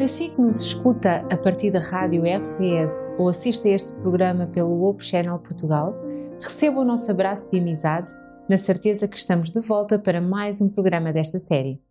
Para 0.00 0.08
si 0.08 0.30
que 0.30 0.40
nos 0.40 0.58
escuta 0.58 1.26
a 1.30 1.36
partir 1.36 1.70
da 1.70 1.78
rádio 1.78 2.22
RCS 2.22 3.14
ou 3.18 3.28
assiste 3.28 3.68
a 3.68 3.72
este 3.72 3.92
programa 3.92 4.46
pelo 4.46 4.82
Open 4.82 5.06
Channel 5.06 5.38
Portugal, 5.38 5.94
receba 6.40 6.80
o 6.80 6.84
nosso 6.86 7.10
abraço 7.10 7.50
de 7.50 7.58
amizade, 7.58 8.10
na 8.48 8.56
certeza 8.56 9.06
que 9.06 9.18
estamos 9.18 9.50
de 9.50 9.60
volta 9.60 9.98
para 9.98 10.18
mais 10.18 10.62
um 10.62 10.70
programa 10.70 11.12
desta 11.12 11.38
série, 11.38 11.82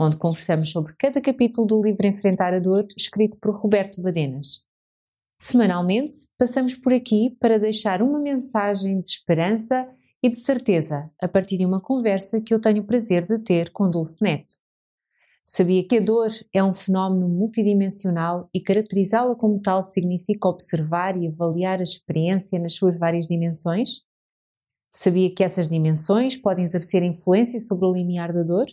onde 0.00 0.16
conversamos 0.16 0.70
sobre 0.70 0.94
cada 0.98 1.20
capítulo 1.20 1.66
do 1.66 1.82
livro 1.82 2.06
Enfrentar 2.06 2.54
a 2.54 2.58
Dor, 2.58 2.86
escrito 2.96 3.36
por 3.38 3.54
Roberto 3.54 4.00
Badenas. 4.00 4.62
Semanalmente, 5.38 6.16
passamos 6.38 6.74
por 6.74 6.94
aqui 6.94 7.36
para 7.38 7.58
deixar 7.58 8.00
uma 8.00 8.18
mensagem 8.18 8.98
de 8.98 9.08
esperança 9.10 9.86
e 10.22 10.30
de 10.30 10.38
certeza 10.38 11.10
a 11.20 11.28
partir 11.28 11.58
de 11.58 11.66
uma 11.66 11.82
conversa 11.82 12.40
que 12.40 12.54
eu 12.54 12.58
tenho 12.62 12.80
o 12.80 12.86
prazer 12.86 13.26
de 13.26 13.38
ter 13.38 13.70
com 13.72 13.90
Dulce 13.90 14.22
Neto. 14.22 14.54
Sabia 15.50 15.82
que 15.88 15.96
a 15.96 16.00
dor 16.00 16.28
é 16.52 16.62
um 16.62 16.74
fenómeno 16.74 17.26
multidimensional 17.26 18.50
e 18.52 18.60
caracterizá-la 18.60 19.34
como 19.34 19.58
tal 19.58 19.82
significa 19.82 20.46
observar 20.46 21.16
e 21.16 21.26
avaliar 21.26 21.78
a 21.80 21.82
experiência 21.82 22.58
nas 22.58 22.74
suas 22.74 22.98
várias 22.98 23.26
dimensões? 23.26 24.02
Sabia 24.90 25.34
que 25.34 25.42
essas 25.42 25.66
dimensões 25.66 26.36
podem 26.36 26.66
exercer 26.66 27.02
influência 27.02 27.60
sobre 27.60 27.86
o 27.86 27.94
limiar 27.94 28.30
da 28.30 28.42
dor? 28.42 28.66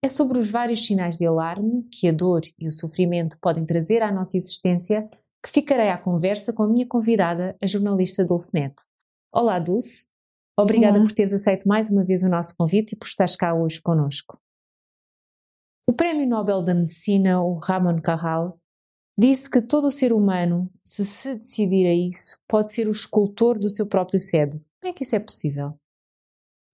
É 0.00 0.06
sobre 0.06 0.38
os 0.38 0.48
vários 0.48 0.86
sinais 0.86 1.18
de 1.18 1.26
alarme 1.26 1.82
que 1.90 2.06
a 2.06 2.12
dor 2.12 2.42
e 2.56 2.68
o 2.68 2.72
sofrimento 2.72 3.36
podem 3.42 3.66
trazer 3.66 4.00
à 4.00 4.12
nossa 4.12 4.36
existência 4.36 5.10
que 5.42 5.50
ficarei 5.50 5.88
à 5.88 5.98
conversa 5.98 6.52
com 6.52 6.62
a 6.62 6.68
minha 6.68 6.86
convidada, 6.86 7.56
a 7.60 7.66
jornalista 7.66 8.24
Dulce 8.24 8.52
Neto. 8.54 8.84
Olá, 9.34 9.58
Dulce. 9.58 10.06
Obrigada 10.56 10.98
Olá. 10.98 11.06
por 11.08 11.12
teres 11.12 11.32
aceito 11.32 11.66
mais 11.66 11.90
uma 11.90 12.04
vez 12.04 12.22
o 12.22 12.28
nosso 12.28 12.54
convite 12.56 12.92
e 12.92 12.96
por 12.96 13.08
estares 13.08 13.34
cá 13.34 13.52
hoje 13.52 13.82
conosco. 13.82 14.38
O 15.86 15.92
Prémio 15.92 16.26
Nobel 16.26 16.62
da 16.62 16.74
Medicina, 16.74 17.42
o 17.42 17.58
Ramon 17.58 17.96
Carral, 17.96 18.58
disse 19.18 19.50
que 19.50 19.60
todo 19.60 19.86
o 19.86 19.90
ser 19.90 20.12
humano, 20.12 20.70
se 20.82 21.04
se 21.04 21.36
decidir 21.36 21.86
a 21.86 21.94
isso, 21.94 22.38
pode 22.48 22.72
ser 22.72 22.88
o 22.88 22.92
escultor 22.92 23.58
do 23.58 23.68
seu 23.68 23.86
próprio 23.86 24.18
cérebro. 24.18 24.64
Como 24.80 24.90
é 24.90 24.94
que 24.94 25.04
isso 25.04 25.14
é 25.14 25.20
possível? 25.20 25.74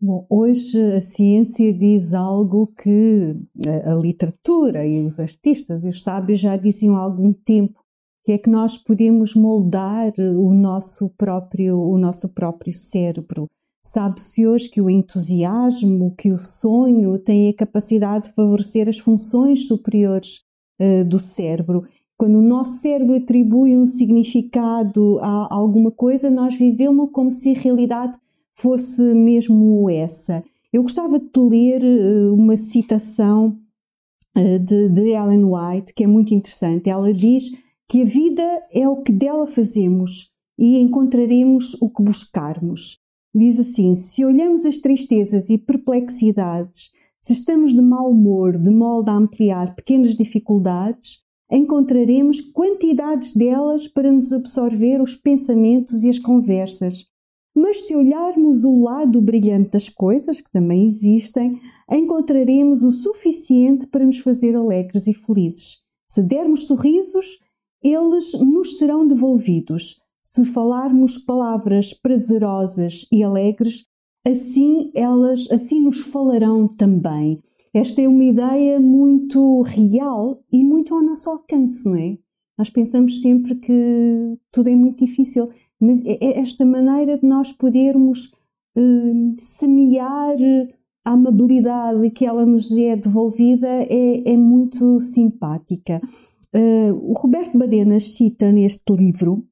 Bom, 0.00 0.26
hoje 0.30 0.80
a 0.94 1.00
ciência 1.00 1.74
diz 1.74 2.14
algo 2.14 2.68
que 2.68 3.36
a, 3.66 3.92
a 3.92 3.94
literatura 3.94 4.86
e 4.86 5.04
os 5.04 5.18
artistas 5.18 5.84
e 5.84 5.88
os 5.88 6.02
sábios 6.02 6.40
já 6.40 6.56
diziam 6.56 6.96
há 6.96 7.00
algum 7.00 7.32
tempo, 7.32 7.84
que 8.24 8.32
é 8.32 8.38
que 8.38 8.48
nós 8.48 8.78
podemos 8.78 9.34
moldar 9.34 10.12
o 10.18 10.54
nosso 10.54 11.10
próprio, 11.18 11.78
o 11.78 11.98
nosso 11.98 12.32
próprio 12.32 12.72
cérebro. 12.72 13.46
Sabe-se 13.92 14.46
hoje 14.46 14.70
que 14.70 14.80
o 14.80 14.88
entusiasmo, 14.88 16.14
que 16.16 16.30
o 16.30 16.38
sonho 16.38 17.18
têm 17.18 17.48
a 17.48 17.56
capacidade 17.56 18.28
de 18.28 18.34
favorecer 18.36 18.88
as 18.88 19.00
funções 19.00 19.66
superiores 19.66 20.42
uh, 20.80 21.04
do 21.04 21.18
cérebro. 21.18 21.82
Quando 22.16 22.38
o 22.38 22.40
nosso 22.40 22.74
cérebro 22.74 23.16
atribui 23.16 23.76
um 23.76 23.86
significado 23.86 25.18
a 25.18 25.52
alguma 25.52 25.90
coisa, 25.90 26.30
nós 26.30 26.54
vivemos 26.54 27.10
como 27.12 27.32
se 27.32 27.50
a 27.50 27.58
realidade 27.58 28.16
fosse 28.54 29.02
mesmo 29.02 29.90
essa. 29.90 30.40
Eu 30.72 30.82
gostava 30.82 31.18
de 31.18 31.40
ler 31.40 31.82
uh, 31.82 32.32
uma 32.32 32.56
citação 32.56 33.58
uh, 34.38 34.58
de, 34.60 34.88
de 34.88 35.08
Ellen 35.08 35.46
White, 35.46 35.94
que 35.94 36.04
é 36.04 36.06
muito 36.06 36.32
interessante. 36.32 36.88
Ela 36.88 37.12
diz 37.12 37.50
que 37.88 38.02
a 38.02 38.04
vida 38.04 38.62
é 38.72 38.88
o 38.88 39.02
que 39.02 39.10
dela 39.10 39.48
fazemos 39.48 40.30
e 40.56 40.78
encontraremos 40.78 41.76
o 41.80 41.90
que 41.90 42.04
buscarmos. 42.04 43.00
Diz 43.34 43.60
assim: 43.60 43.94
se 43.94 44.24
olhamos 44.24 44.64
as 44.64 44.78
tristezas 44.78 45.50
e 45.50 45.58
perplexidades, 45.58 46.90
se 47.18 47.32
estamos 47.32 47.72
de 47.72 47.80
mau 47.80 48.10
humor, 48.10 48.58
de 48.58 48.70
modo 48.70 49.08
a 49.08 49.14
ampliar 49.14 49.74
pequenas 49.74 50.16
dificuldades, 50.16 51.20
encontraremos 51.50 52.40
quantidades 52.40 53.34
delas 53.34 53.86
para 53.86 54.12
nos 54.12 54.32
absorver 54.32 55.00
os 55.00 55.16
pensamentos 55.16 56.02
e 56.02 56.08
as 56.08 56.18
conversas. 56.18 57.06
Mas 57.54 57.86
se 57.86 57.94
olharmos 57.94 58.64
o 58.64 58.82
lado 58.82 59.20
brilhante 59.20 59.70
das 59.70 59.88
coisas, 59.88 60.40
que 60.40 60.50
também 60.50 60.86
existem, 60.86 61.60
encontraremos 61.92 62.84
o 62.84 62.90
suficiente 62.90 63.86
para 63.86 64.06
nos 64.06 64.18
fazer 64.18 64.56
alegres 64.56 65.06
e 65.06 65.14
felizes. 65.14 65.78
Se 66.08 66.22
dermos 66.22 66.64
sorrisos, 66.64 67.38
eles 67.82 68.32
nos 68.34 68.76
serão 68.76 69.06
devolvidos. 69.06 69.96
Se 70.30 70.44
falarmos 70.44 71.18
palavras 71.18 71.92
prazerosas 71.92 73.04
e 73.10 73.20
alegres, 73.24 73.84
assim 74.24 74.92
elas 74.94 75.50
assim 75.50 75.82
nos 75.82 76.02
falarão 76.02 76.68
também. 76.68 77.40
Esta 77.74 78.00
é 78.00 78.06
uma 78.06 78.22
ideia 78.22 78.78
muito 78.78 79.62
real 79.62 80.40
e 80.52 80.62
muito 80.62 80.94
ao 80.94 81.02
nosso 81.02 81.28
alcance, 81.30 81.84
não 81.88 81.96
é? 81.96 82.16
Nós 82.56 82.70
pensamos 82.70 83.20
sempre 83.20 83.56
que 83.56 84.38
tudo 84.52 84.68
é 84.68 84.76
muito 84.76 85.04
difícil, 85.04 85.48
mas 85.80 86.00
é, 86.04 86.18
é 86.20 86.38
esta 86.38 86.64
maneira 86.64 87.18
de 87.18 87.26
nós 87.26 87.52
podermos 87.52 88.26
uh, 88.76 89.34
semear 89.36 90.36
a 91.04 91.12
amabilidade 91.12 92.08
que 92.10 92.24
ela 92.24 92.46
nos 92.46 92.70
é 92.70 92.94
devolvida 92.94 93.66
é, 93.66 94.32
é 94.32 94.36
muito 94.36 95.00
simpática. 95.00 96.00
Uh, 96.54 96.94
o 97.02 97.14
Roberto 97.14 97.58
Badenas 97.58 98.14
cita 98.14 98.52
neste 98.52 98.92
livro 98.92 99.44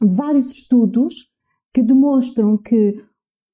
vários 0.00 0.52
estudos 0.52 1.28
que 1.72 1.82
demonstram 1.82 2.56
que 2.56 2.96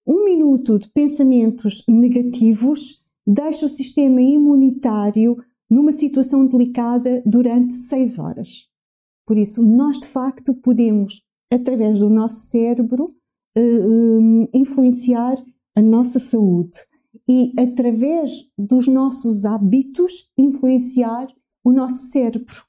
um 0.06 0.24
minuto 0.24 0.78
de 0.78 0.88
pensamentos 0.90 1.82
negativos 1.88 3.00
deixa 3.26 3.66
o 3.66 3.70
sistema 3.70 4.20
imunitário 4.20 5.36
numa 5.70 5.92
situação 5.92 6.46
delicada 6.46 7.22
durante 7.24 7.72
seis 7.72 8.18
horas. 8.18 8.68
Por 9.26 9.38
isso, 9.38 9.64
nós 9.64 9.98
de 9.98 10.06
facto 10.06 10.54
podemos, 10.54 11.22
através 11.50 11.98
do 12.00 12.10
nosso 12.10 12.48
cérebro, 12.48 13.14
eh, 13.56 13.60
eh, 13.60 14.48
influenciar 14.52 15.42
a 15.74 15.80
nossa 15.80 16.20
saúde 16.20 16.78
e, 17.28 17.52
através 17.58 18.48
dos 18.58 18.86
nossos 18.86 19.44
hábitos, 19.44 20.30
influenciar 20.36 21.26
o 21.64 21.72
nosso 21.72 22.08
cérebro. 22.10 22.62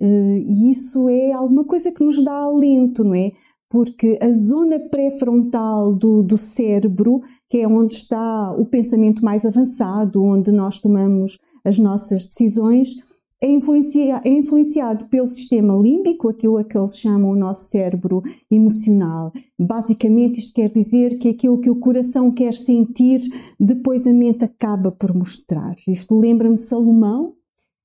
Uh, 0.00 0.38
e 0.38 0.70
isso 0.70 1.08
é 1.08 1.32
alguma 1.32 1.64
coisa 1.64 1.90
que 1.90 2.04
nos 2.04 2.22
dá 2.22 2.32
alento, 2.32 3.02
não 3.02 3.14
é? 3.14 3.32
Porque 3.70 4.18
a 4.22 4.30
zona 4.32 4.78
pré-frontal 4.78 5.92
do, 5.92 6.22
do 6.22 6.38
cérebro, 6.38 7.20
que 7.50 7.58
é 7.58 7.68
onde 7.68 7.94
está 7.94 8.52
o 8.52 8.64
pensamento 8.64 9.22
mais 9.22 9.44
avançado, 9.44 10.22
onde 10.22 10.50
nós 10.50 10.78
tomamos 10.78 11.36
as 11.64 11.78
nossas 11.78 12.24
decisões, 12.24 12.94
é, 13.40 13.48
influencia, 13.48 14.20
é 14.24 14.30
influenciado 14.30 15.06
pelo 15.06 15.28
sistema 15.28 15.74
límbico, 15.74 16.28
aquilo 16.28 16.58
a 16.58 16.64
que 16.64 16.76
eles 16.76 16.98
chamam 16.98 17.30
o 17.30 17.36
nosso 17.36 17.68
cérebro 17.68 18.20
emocional. 18.50 19.32
Basicamente, 19.58 20.40
isto 20.40 20.54
quer 20.54 20.72
dizer 20.72 21.18
que 21.18 21.28
aquilo 21.28 21.60
que 21.60 21.70
o 21.70 21.78
coração 21.78 22.32
quer 22.32 22.52
sentir, 22.52 23.20
depois 23.58 24.06
a 24.08 24.12
mente 24.12 24.44
acaba 24.44 24.90
por 24.90 25.14
mostrar. 25.14 25.76
Isto 25.86 26.18
lembra-me 26.18 26.58
Salomão, 26.58 27.34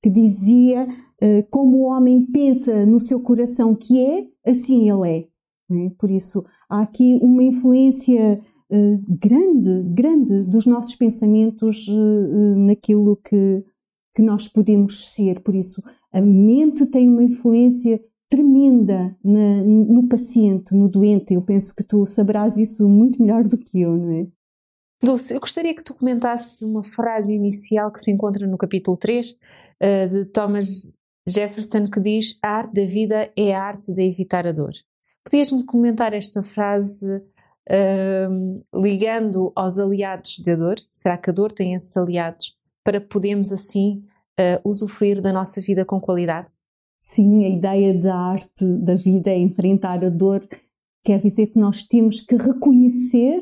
que 0.04 0.10
dizia 0.10 0.86
uh, 0.86 1.46
como 1.48 1.78
o 1.78 1.84
homem 1.84 2.30
pensa 2.30 2.84
no 2.84 3.00
seu 3.00 3.18
coração 3.20 3.74
que 3.74 3.98
é, 3.98 4.50
assim 4.50 4.90
ele 4.90 5.08
é. 5.08 5.18
é? 5.86 5.88
Por 5.98 6.10
isso, 6.10 6.44
há 6.68 6.82
aqui 6.82 7.18
uma 7.22 7.42
influência 7.42 8.38
uh, 8.70 9.02
grande, 9.08 9.82
grande 9.94 10.44
dos 10.44 10.66
nossos 10.66 10.94
pensamentos 10.94 11.88
uh, 11.88 12.66
naquilo 12.66 13.16
que, 13.16 13.64
que 14.14 14.20
nós 14.20 14.46
podemos 14.46 15.06
ser. 15.14 15.40
Por 15.40 15.54
isso, 15.54 15.82
a 16.12 16.20
mente 16.20 16.84
tem 16.84 17.08
uma 17.08 17.24
influência 17.24 17.98
tremenda 18.28 19.16
na, 19.24 19.64
no 19.64 20.06
paciente, 20.06 20.74
no 20.74 20.86
doente. 20.86 21.32
Eu 21.32 21.40
penso 21.40 21.74
que 21.74 21.82
tu 21.82 22.04
saberás 22.04 22.58
isso 22.58 22.86
muito 22.90 23.22
melhor 23.22 23.44
do 23.44 23.56
que 23.56 23.80
eu, 23.80 23.96
não 23.96 24.12
é? 24.12 24.26
Dulce, 25.02 25.32
eu 25.32 25.40
gostaria 25.40 25.74
que 25.74 25.82
tu 25.82 25.94
comentasses 25.94 26.60
uma 26.60 26.84
frase 26.84 27.32
inicial 27.32 27.90
que 27.90 28.00
se 28.00 28.10
encontra 28.10 28.46
no 28.46 28.58
capítulo 28.58 28.98
3 28.98 29.38
eh, 29.80 30.06
de 30.06 30.24
Thomas 30.26 30.92
Jefferson 31.28 31.88
que 31.88 32.00
diz: 32.00 32.38
A 32.42 32.48
arte 32.48 32.74
da 32.74 32.86
vida 32.86 33.32
é 33.36 33.54
a 33.54 33.62
arte 33.62 33.92
de 33.92 34.02
evitar 34.02 34.46
a 34.46 34.52
dor. 34.52 34.72
Podias-me 35.24 35.64
comentar 35.64 36.12
esta 36.12 36.42
frase 36.42 37.06
uh, 37.70 38.80
ligando 38.82 39.52
aos 39.56 39.78
aliados 39.78 40.40
da 40.40 40.54
dor? 40.54 40.76
Será 40.88 41.16
que 41.16 41.30
a 41.30 41.32
dor 41.32 41.50
tem 41.50 41.74
esses 41.74 41.96
aliados 41.96 42.56
para 42.84 43.00
podermos 43.00 43.50
assim 43.50 44.04
uh, 44.38 44.68
usufruir 44.68 45.22
da 45.22 45.32
nossa 45.32 45.60
vida 45.62 45.84
com 45.84 46.00
qualidade? 46.00 46.48
Sim, 47.00 47.44
a 47.44 47.48
ideia 47.48 47.98
da 47.98 48.14
arte 48.14 48.64
da 48.82 48.94
vida 48.94 49.30
é 49.30 49.38
enfrentar 49.38 50.04
a 50.04 50.08
dor, 50.08 50.46
quer 51.04 51.20
dizer 51.20 51.48
que 51.48 51.58
nós 51.58 51.82
temos 51.82 52.20
que 52.20 52.36
reconhecer 52.36 53.40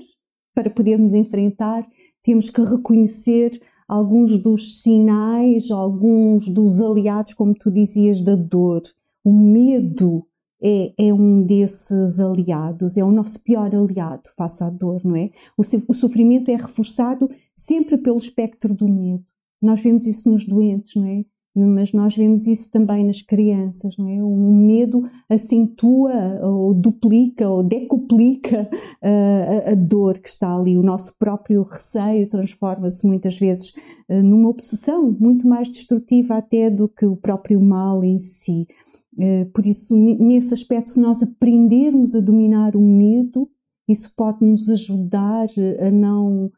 para 0.55 0.69
podermos 0.69 1.13
enfrentar, 1.13 1.89
temos 2.23 2.51
que 2.51 2.61
reconhecer 2.61 3.51
alguns 3.93 4.39
dos 4.39 4.81
sinais, 4.81 5.71
alguns 5.71 6.49
dos 6.49 6.81
aliados, 6.81 7.35
como 7.35 7.55
tu 7.55 7.71
dizias, 7.71 8.23
da 8.23 8.35
dor. 8.35 8.81
O 9.23 9.31
medo 9.31 10.27
é, 10.63 10.95
é, 10.99 11.13
um 11.13 11.43
desses 11.43 12.19
aliados, 12.19 12.97
é 12.97 13.05
o 13.05 13.13
nosso 13.13 13.43
pior 13.43 13.75
aliado 13.75 14.31
face 14.35 14.65
à 14.65 14.71
dor, 14.71 15.03
não 15.05 15.15
é? 15.15 15.29
O, 15.59 15.63
o, 15.89 15.95
sofrimento 15.95 16.51
é 16.51 16.57
reforçado 16.57 17.29
sempre 17.55 17.99
pelo 17.99 18.17
espectro 18.17 18.73
do 18.73 18.89
medo. 18.89 19.25
Nós 19.61 19.83
vemos 19.83 20.07
isso 20.07 20.31
nos 20.31 20.47
doentes, 20.47 20.95
não 20.97 21.07
é? 21.07 21.25
Mas 21.55 21.93
nós 21.93 22.17
vemos 22.17 22.47
isso 22.47 22.71
também 22.71 23.05
nas 23.05 23.21
crianças, 23.21 23.95
não 23.99 24.09
é? 24.09 24.23
O 24.23 24.35
medo 24.35 25.03
acentua 25.29 26.13
ou 26.43 26.73
duplica 26.73 27.49
ou 27.49 27.63
decuplica 27.63 28.69
uh, 29.03 29.69
a, 29.69 29.73
a, 29.73 29.75
dor 29.75 30.19
que 30.19 30.29
está 30.29 30.57
ali. 30.57 30.79
O 30.79 30.83
nosso 30.83 31.15
próprio 31.19 31.63
receio 31.63 32.27
transforma-se 32.27 33.07
muitas 33.07 33.39
vezes 33.39 33.71
uh, 34.09 34.23
numa 34.23 34.49
obsessão 34.49 35.15
muito 35.21 35.47
mais 35.47 35.69
destrutiva 35.69 36.37
até 36.37 36.71
do 36.71 36.89
que 36.89 37.05
o 37.05 37.17
próprio 37.17 37.61
mal 37.61 38.03
em 38.03 38.19
si. 38.19 38.67
Uh, 39.15 39.49
por 39.53 39.67
isso, 39.67 39.95
nesse 39.95 40.55
aspecto, 40.55 40.89
se 40.89 41.01
nós 41.01 41.23
aprendermos 41.23 42.15
a 42.15 42.21
dominar 42.21 42.75
o 42.75 42.81
medo, 42.81 43.47
isso 43.87 44.11
pode 44.17 44.43
nos 44.45 44.71
ajudar 44.71 45.49
a 45.81 45.91
não 45.91 46.51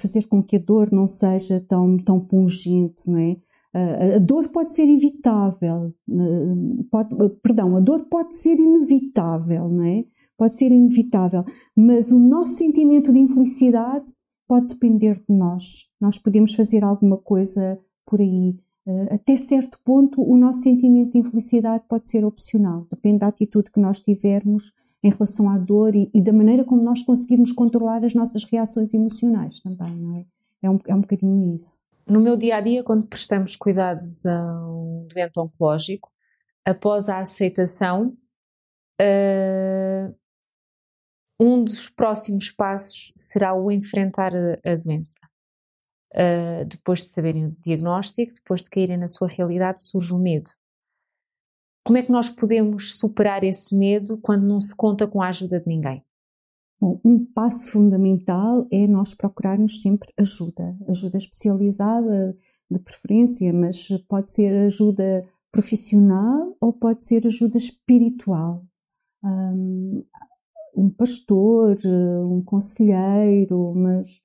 fazer 0.00 0.26
com 0.26 0.42
que 0.42 0.56
a 0.56 0.58
dor 0.58 0.88
não 0.90 1.06
seja 1.06 1.62
tão, 1.68 1.98
tão 1.98 2.18
pungente, 2.18 3.10
não 3.10 3.18
é? 3.18 3.36
A 4.14 4.18
dor 4.18 4.48
pode 4.48 4.72
ser 4.72 4.88
evitável, 4.88 5.94
pode, 6.90 7.14
perdão, 7.42 7.76
a 7.76 7.80
dor 7.80 8.06
pode 8.08 8.34
ser 8.36 8.58
inevitável, 8.58 9.68
não 9.68 9.84
é? 9.84 10.04
Pode 10.36 10.56
ser 10.56 10.72
inevitável, 10.72 11.44
mas 11.76 12.10
o 12.10 12.18
nosso 12.18 12.54
sentimento 12.54 13.12
de 13.12 13.18
infelicidade 13.18 14.12
pode 14.48 14.68
depender 14.68 15.14
de 15.28 15.36
nós. 15.36 15.86
Nós 16.00 16.18
podemos 16.18 16.54
fazer 16.54 16.84
alguma 16.84 17.18
coisa 17.18 17.78
por 18.06 18.20
aí. 18.20 18.56
Até 19.10 19.36
certo 19.36 19.78
ponto, 19.84 20.22
o 20.22 20.36
nosso 20.36 20.62
sentimento 20.62 21.12
de 21.12 21.18
infelicidade 21.18 21.84
pode 21.88 22.08
ser 22.08 22.24
opcional, 22.24 22.86
depende 22.88 23.18
da 23.18 23.26
atitude 23.26 23.72
que 23.72 23.80
nós 23.80 23.98
tivermos 23.98 24.72
em 25.02 25.10
relação 25.10 25.50
à 25.50 25.58
dor 25.58 25.94
e, 25.94 26.08
e 26.14 26.22
da 26.22 26.32
maneira 26.32 26.64
como 26.64 26.82
nós 26.82 27.02
conseguirmos 27.02 27.52
controlar 27.52 28.04
as 28.04 28.14
nossas 28.14 28.44
reações 28.44 28.94
emocionais 28.94 29.60
também, 29.60 29.96
não 29.96 30.16
é? 30.16 30.24
É 30.62 30.70
um, 30.70 30.78
é 30.86 30.94
um 30.94 31.00
bocadinho 31.00 31.54
isso. 31.54 31.84
No 32.08 32.20
meu 32.20 32.36
dia 32.36 32.56
a 32.56 32.60
dia, 32.60 32.84
quando 32.84 33.08
prestamos 33.08 33.56
cuidados 33.56 34.24
a 34.24 34.68
um 34.68 35.08
doente 35.08 35.40
oncológico, 35.40 36.08
após 36.64 37.08
a 37.08 37.18
aceitação, 37.18 38.16
uh, 39.02 40.16
um 41.40 41.64
dos 41.64 41.90
próximos 41.90 42.48
passos 42.50 43.12
será 43.16 43.54
o 43.54 43.72
enfrentar 43.72 44.32
a, 44.32 44.72
a 44.72 44.76
doença. 44.76 45.18
Uh, 46.14 46.64
depois 46.66 47.00
de 47.00 47.08
saberem 47.08 47.46
o 47.46 47.56
diagnóstico, 47.58 48.34
depois 48.34 48.62
de 48.62 48.70
caírem 48.70 48.96
na 48.96 49.08
sua 49.08 49.26
realidade, 49.26 49.82
surge 49.82 50.14
o 50.14 50.18
medo. 50.18 50.50
Como 51.84 51.98
é 51.98 52.04
que 52.04 52.12
nós 52.12 52.30
podemos 52.30 52.98
superar 52.98 53.42
esse 53.42 53.76
medo 53.76 54.16
quando 54.18 54.46
não 54.46 54.60
se 54.60 54.74
conta 54.76 55.08
com 55.08 55.20
a 55.20 55.28
ajuda 55.28 55.58
de 55.58 55.66
ninguém? 55.66 56.05
Um 56.80 57.24
passo 57.32 57.70
fundamental 57.70 58.66
é 58.70 58.86
nós 58.86 59.14
procurarmos 59.14 59.80
sempre 59.80 60.12
ajuda, 60.18 60.76
ajuda 60.88 61.16
especializada 61.16 62.36
de 62.70 62.78
preferência, 62.78 63.52
mas 63.52 63.88
pode 64.08 64.30
ser 64.32 64.52
ajuda 64.66 65.26
profissional 65.50 66.54
ou 66.60 66.72
pode 66.72 67.04
ser 67.04 67.26
ajuda 67.26 67.56
espiritual. 67.56 68.62
Um 70.76 70.90
pastor, 70.96 71.76
um 71.86 72.42
conselheiro, 72.44 73.72
mas 73.74 74.20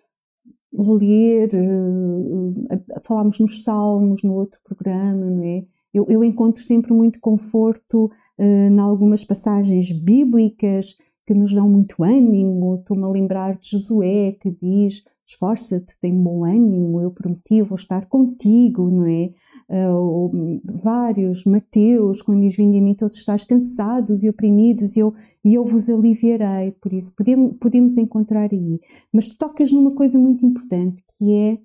ler, 0.74 1.50
eh, 1.54 3.00
falámos 3.04 3.40
nos 3.40 3.64
salmos, 3.64 4.24
no 4.24 4.34
outro 4.34 4.60
programa, 4.64 5.26
não 5.26 5.44
é? 5.44 5.66
Eu, 5.94 6.06
eu 6.08 6.24
encontro 6.24 6.62
sempre 6.62 6.94
muito 6.94 7.20
conforto 7.20 8.06
uh, 8.06 8.44
em 8.44 8.80
algumas 8.80 9.26
passagens 9.26 9.92
bíblicas, 9.92 10.96
que 11.32 11.38
nos 11.38 11.54
dão 11.54 11.70
muito 11.70 12.04
ânimo. 12.04 12.76
Estou-me 12.76 13.06
a 13.06 13.10
lembrar 13.10 13.58
de 13.58 13.70
Josué 13.70 14.34
que 14.34 14.52
diz: 14.52 15.02
esforça-te, 15.26 15.98
tem 16.00 16.14
bom 16.14 16.44
ânimo, 16.44 17.02
eu 17.02 17.12
prometi, 17.12 17.62
vou 17.62 17.78
estar 17.78 18.06
contigo, 18.08 18.90
não 18.92 19.06
é? 19.06 19.32
Uh, 19.70 20.62
vários, 20.84 21.46
Mateus, 21.46 22.22
quando 22.22 22.42
diz: 22.42 22.56
Vinde 22.58 22.80
a 22.80 22.82
mim 22.82 22.94
todos 22.94 23.18
estáis 23.18 23.46
cansados 23.46 24.24
e 24.24 24.30
oprimidos, 24.30 24.98
e 24.98 25.00
eu, 25.00 25.14
e 25.44 25.54
eu 25.54 25.64
vos 25.64 25.90
aliviarei. 25.90 26.74
Por 26.74 26.92
isso, 26.92 27.14
podemos, 27.16 27.56
podemos 27.60 27.98
encontrar 27.98 28.50
aí. 28.52 28.80
Mas 29.14 29.30
tu 29.30 29.38
tocas 29.38 29.72
numa 29.72 29.96
coisa 29.96 30.20
muito 30.20 30.46
importante 30.46 31.02
que 31.18 31.34
é 31.34 31.58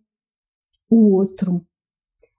o 0.88 1.12
outro. 1.14 1.60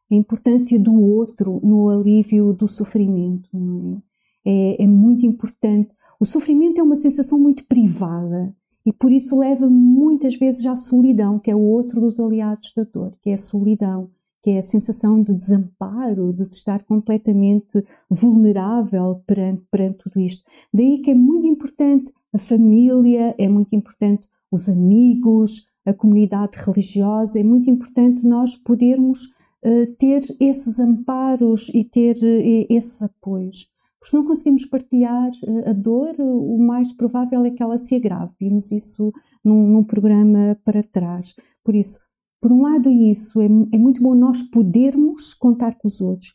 A 0.10 0.16
importância 0.16 0.80
do 0.80 0.94
outro 0.94 1.60
no 1.62 1.90
alívio 1.90 2.54
do 2.54 2.66
sofrimento, 2.66 3.50
não 3.52 3.98
é? 3.98 4.07
É, 4.48 4.82
é 4.84 4.88
muito 4.88 5.26
importante. 5.26 5.90
O 6.18 6.26
sofrimento 6.26 6.80
é 6.80 6.84
uma 6.84 6.96
sensação 6.96 7.38
muito 7.38 7.66
privada 7.66 8.56
e 8.86 8.94
por 8.94 9.12
isso 9.12 9.38
leva 9.38 9.70
muitas 9.70 10.38
vezes 10.38 10.66
à 10.66 10.78
solidão, 10.78 11.38
que 11.38 11.52
é 11.52 11.56
o 11.56 11.62
outro 11.62 12.00
dos 12.00 12.18
aliados 12.18 12.72
da 12.74 12.86
dor, 12.86 13.12
que 13.22 13.30
é 13.30 13.34
a 13.34 13.38
solidão, 13.38 14.10
que 14.42 14.52
é 14.52 14.60
a 14.60 14.64
sensação 14.64 15.22
de 15.22 15.34
desamparo, 15.34 16.32
de 16.32 16.44
estar 16.44 16.86
completamente 16.86 17.84
vulnerável 18.10 19.22
perante, 19.28 19.66
perante 19.70 19.98
tudo 19.98 20.22
isto. 20.22 20.42
Daí 20.74 21.02
que 21.02 21.12
é 21.12 21.16
muito 21.16 21.46
importante 21.46 22.14
a 22.34 22.40
família, 22.40 23.36
é 23.38 23.50
muito 23.50 23.76
importante 23.76 24.30
os 24.50 24.70
amigos, 24.70 25.66
a 25.86 25.94
comunidade 25.94 26.58
religiosa, 26.66 27.38
é 27.38 27.44
muito 27.44 27.70
importante 27.70 28.26
nós 28.26 28.56
podermos 28.56 29.26
uh, 29.66 29.94
ter 30.00 30.24
esses 30.40 30.80
amparos 30.80 31.70
e 31.74 31.84
ter 31.84 32.16
uh, 32.16 32.68
esses 32.70 33.02
apoios. 33.02 33.68
Porque 34.08 34.12
se 34.12 34.16
não 34.16 34.26
conseguimos 34.26 34.66
partilhar 34.66 35.30
eh, 35.44 35.70
a 35.70 35.74
dor, 35.74 36.16
o 36.18 36.58
mais 36.58 36.94
provável 36.94 37.44
é 37.44 37.52
que 37.52 37.62
ela 37.62 37.78
se 37.78 37.94
agrave. 37.94 38.32
Vimos 38.40 38.72
isso 38.72 39.12
num, 39.44 39.68
num 39.68 39.84
programa 39.84 40.58
para 40.64 40.82
trás. 40.82 41.34
Por 41.62 41.76
isso, 41.76 42.00
por 42.40 42.50
um 42.54 42.62
lado 42.62 42.88
é 42.88 42.94
isso, 42.94 43.42
é, 43.42 43.46
é, 43.46 43.78
muito 43.78 44.02
bom 44.02 44.16
nós 44.16 44.42
podermos 44.42 45.34
contar 45.34 45.76
com 45.76 45.90
os 45.90 46.00
outros. 46.00 46.34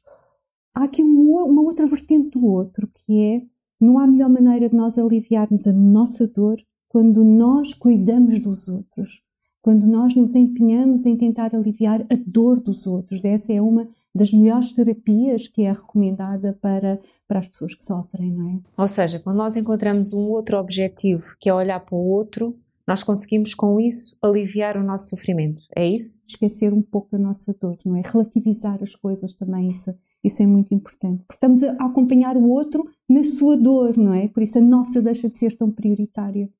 Há 0.76 0.84
aqui 0.84 1.02
uma, 1.02 1.44
uma 1.44 1.62
outra 1.62 1.86
vertente 1.86 2.38
do 2.38 2.46
outro, 2.46 2.86
que 2.88 3.18
é, 3.18 3.42
não 3.80 3.98
há 3.98 4.06
melhor 4.06 4.28
maneira 4.28 4.68
de 4.68 4.76
nós 4.76 4.98
aliviarmos 4.98 5.66
a 5.66 5.72
nossa 5.72 6.28
dor 6.28 6.60
quando 6.88 7.24
nós 7.24 7.72
cuidamos 7.72 8.42
dos 8.42 8.68
outros 8.68 9.22
quando 9.62 9.86
nós 9.86 10.14
nos 10.16 10.34
empenhamos 10.34 11.06
em 11.06 11.16
tentar 11.16 11.54
aliviar 11.54 12.02
a 12.10 12.16
dor 12.26 12.60
dos 12.60 12.84
outros. 12.84 13.24
Essa 13.24 13.52
é 13.52 13.62
uma 13.62 13.88
das 14.14 14.32
melhores 14.32 14.72
terapias 14.72 15.48
que 15.48 15.62
é 15.62 15.72
recomendada 15.72 16.56
para, 16.60 17.00
para 17.26 17.40
as 17.40 17.48
pessoas 17.48 17.74
que 17.74 17.84
sofrem, 17.84 18.32
não 18.32 18.48
é? 18.50 18.60
Ou 18.76 18.88
seja, 18.88 19.18
quando 19.18 19.36
nós 19.36 19.56
encontramos 19.56 20.12
um 20.12 20.20
outro 20.20 20.58
objetivo, 20.58 21.34
que 21.40 21.48
é 21.48 21.54
olhar 21.54 21.80
para 21.80 21.94
o 21.94 22.08
outro, 22.08 22.56
nós 22.86 23.02
conseguimos 23.02 23.54
com 23.54 23.78
isso 23.78 24.16
aliviar 24.20 24.76
o 24.76 24.82
nosso 24.82 25.10
sofrimento. 25.10 25.62
É 25.74 25.86
isso? 25.86 26.20
Esquecer 26.26 26.72
um 26.72 26.82
pouco 26.82 27.16
a 27.16 27.18
nossa 27.18 27.54
dor, 27.58 27.76
não 27.86 27.96
é? 27.96 28.02
Relativizar 28.04 28.82
as 28.82 28.94
coisas 28.94 29.34
também, 29.34 29.70
isso, 29.70 29.94
isso 30.22 30.42
é 30.42 30.46
muito 30.46 30.74
importante. 30.74 31.24
Porque 31.26 31.34
estamos 31.34 31.62
a 31.62 31.72
acompanhar 31.86 32.36
o 32.36 32.48
outro 32.48 32.84
na 33.08 33.24
sua 33.24 33.56
dor, 33.56 33.96
não 33.96 34.12
é? 34.12 34.28
Por 34.28 34.42
isso 34.42 34.58
a 34.58 34.62
nossa 34.62 35.00
deixa 35.00 35.28
de 35.30 35.38
ser 35.38 35.56
tão 35.56 35.70
prioritária. 35.70 36.50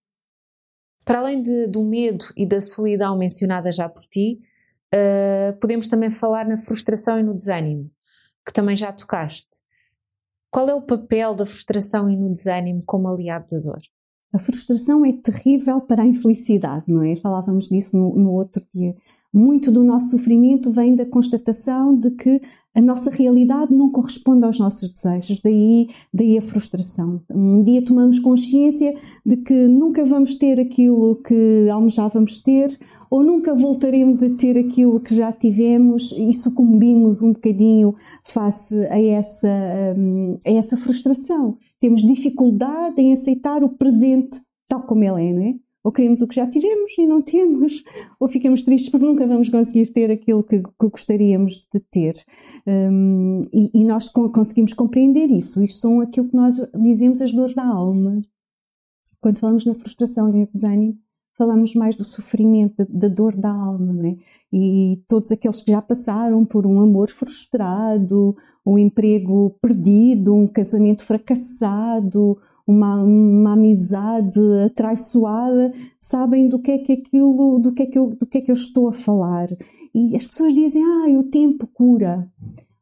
Para 1.04 1.18
além 1.18 1.42
de, 1.42 1.66
do 1.66 1.82
medo 1.82 2.24
e 2.36 2.46
da 2.46 2.60
solidão 2.60 3.18
mencionada 3.18 3.72
já 3.72 3.88
por 3.88 4.02
ti, 4.02 4.40
uh, 4.94 5.58
podemos 5.58 5.88
também 5.88 6.10
falar 6.10 6.46
na 6.46 6.58
frustração 6.58 7.18
e 7.18 7.22
no 7.22 7.34
desânimo, 7.34 7.90
que 8.46 8.52
também 8.52 8.76
já 8.76 8.92
tocaste. 8.92 9.56
Qual 10.50 10.68
é 10.68 10.74
o 10.74 10.82
papel 10.82 11.34
da 11.34 11.46
frustração 11.46 12.10
e 12.10 12.16
no 12.16 12.30
desânimo 12.30 12.82
como 12.84 13.08
aliado 13.08 13.46
da 13.50 13.58
dor? 13.58 13.78
A 14.34 14.38
frustração 14.38 15.04
é 15.04 15.12
terrível 15.12 15.80
para 15.82 16.02
a 16.02 16.06
infelicidade, 16.06 16.84
não 16.88 17.02
é? 17.02 17.16
Falávamos 17.16 17.68
disso 17.68 17.96
no, 17.96 18.14
no 18.16 18.30
outro 18.32 18.66
dia. 18.74 18.94
Muito 19.34 19.72
do 19.72 19.82
nosso 19.82 20.10
sofrimento 20.10 20.70
vem 20.70 20.94
da 20.94 21.06
constatação 21.06 21.96
de 21.96 22.10
que 22.10 22.38
a 22.74 22.82
nossa 22.82 23.10
realidade 23.10 23.74
não 23.74 23.90
corresponde 23.90 24.44
aos 24.44 24.58
nossos 24.58 24.90
desejos, 24.90 25.40
daí, 25.40 25.88
daí 26.12 26.36
a 26.36 26.42
frustração. 26.42 27.22
Um 27.30 27.62
dia 27.62 27.82
tomamos 27.82 28.18
consciência 28.18 28.94
de 29.24 29.38
que 29.38 29.68
nunca 29.68 30.04
vamos 30.04 30.34
ter 30.34 30.60
aquilo 30.60 31.16
que 31.16 31.66
almejávamos 31.70 32.40
ter, 32.40 32.78
ou 33.10 33.22
nunca 33.22 33.54
voltaremos 33.54 34.22
a 34.22 34.28
ter 34.30 34.58
aquilo 34.58 35.00
que 35.00 35.14
já 35.14 35.32
tivemos 35.32 36.12
e 36.12 36.34
sucumbimos 36.34 37.22
um 37.22 37.32
bocadinho 37.32 37.94
face 38.24 38.76
a 38.86 39.00
essa, 39.00 39.48
hum, 39.96 40.36
a 40.46 40.50
essa 40.50 40.76
frustração. 40.76 41.56
Temos 41.80 42.02
dificuldade 42.02 43.00
em 43.00 43.14
aceitar 43.14 43.62
o 43.62 43.70
presente 43.70 44.42
tal 44.68 44.82
como 44.86 45.04
ele 45.04 45.28
é, 45.28 45.32
não 45.32 45.42
é? 45.42 45.54
Ou 45.84 45.90
queremos 45.90 46.22
o 46.22 46.28
que 46.28 46.36
já 46.36 46.48
tivemos 46.48 46.96
e 46.96 47.06
não 47.06 47.20
temos, 47.20 47.82
ou 48.20 48.28
ficamos 48.28 48.62
tristes 48.62 48.90
porque 48.90 49.04
nunca 49.04 49.26
vamos 49.26 49.48
conseguir 49.48 49.92
ter 49.92 50.10
aquilo 50.10 50.44
que, 50.44 50.60
que 50.60 50.88
gostaríamos 50.88 51.66
de 51.72 51.80
ter. 51.90 52.14
Um, 52.66 53.40
e, 53.52 53.80
e, 53.80 53.84
nós 53.84 54.08
conseguimos 54.08 54.72
compreender 54.72 55.30
isso. 55.30 55.62
Isto 55.62 55.80
são 55.80 56.00
aquilo 56.00 56.28
que 56.28 56.36
nós 56.36 56.56
dizemos 56.74 57.20
as 57.20 57.32
dores 57.32 57.54
da 57.54 57.66
alma. 57.66 58.22
Quando 59.20 59.38
falamos 59.38 59.64
na 59.64 59.74
frustração 59.74 60.28
e 60.28 60.32
no 60.32 60.46
desânimo, 60.46 60.98
falamos 61.36 61.74
mais 61.74 61.96
do 61.96 62.04
sofrimento, 62.04 62.86
da 62.88 63.08
dor 63.08 63.36
da 63.36 63.50
alma, 63.50 63.92
né? 63.92 64.16
E 64.52 65.02
todos 65.08 65.32
aqueles 65.32 65.62
que 65.62 65.72
já 65.72 65.80
passaram 65.80 66.44
por 66.44 66.66
um 66.66 66.80
amor 66.80 67.10
frustrado, 67.10 68.34
um 68.64 68.78
emprego 68.78 69.56
perdido, 69.60 70.34
um 70.34 70.46
casamento 70.46 71.04
fracassado, 71.04 72.36
uma, 72.66 73.02
uma 73.02 73.52
amizade 73.54 74.40
atraiçoada, 74.66 75.72
sabem 76.00 76.48
do 76.48 76.58
que 76.58 76.72
é 76.72 76.78
que 76.78 76.92
aquilo, 76.92 77.58
do 77.58 77.72
que 77.72 77.82
é 77.82 77.86
que 77.86 77.98
eu, 77.98 78.14
do 78.14 78.26
que 78.26 78.38
é 78.38 78.40
que 78.40 78.50
eu 78.50 78.54
estou 78.54 78.88
a 78.88 78.92
falar. 78.92 79.48
E 79.94 80.16
as 80.16 80.26
pessoas 80.26 80.54
dizem, 80.54 80.82
ah, 80.84 81.18
o 81.18 81.24
tempo 81.24 81.66
cura. 81.66 82.30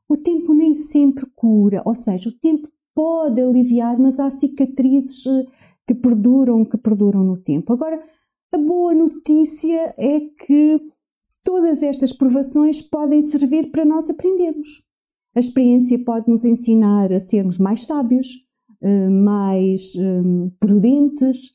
o 0.09 0.17
tempo 0.17 0.53
nem 0.55 0.75
sempre 0.75 1.25
cura, 1.37 1.83
ou 1.87 1.95
seja, 1.95 2.29
o 2.29 2.33
tempo 2.33 2.69
pode 2.95 3.41
aliviar, 3.41 3.99
mas 3.99 4.19
há 4.19 4.31
cicatrizes 4.31 5.25
eh, 5.27 5.45
que 5.87 5.95
perduram, 5.95 6.65
que 6.65 6.77
perduram 6.77 7.25
no 7.25 7.37
tempo. 7.37 7.73
Agora, 7.73 7.99
a 8.53 8.59
boa 8.59 8.95
notícia 8.95 9.95
é 9.97 10.21
que 10.21 10.81
todas 11.45 11.83
estas 11.83 12.13
provações 12.13 12.83
podem 12.83 13.23
servir 13.23 13.71
para 13.71 13.85
nós 13.85 14.11
aprendermos. 14.11 14.83
A 15.37 15.41
experiência 15.41 16.03
pode 16.05 16.29
nos 16.29 16.45
ensinar 16.45 17.13
a 17.13 17.21
sermos 17.21 17.59
mais 17.59 17.87
sábios, 17.87 18.29
eh, 18.83 19.09
mais 19.09 19.95
eh, 19.97 20.23
prudentes, 20.59 21.53